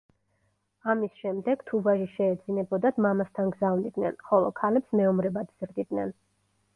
[0.93, 6.15] ამის შემდეგ, თუ ვაჟი შეეძინებოდათ, მამასთან გზავნიდნენ, ხოლო ქალებს მეომრებად ზრდიდნენ.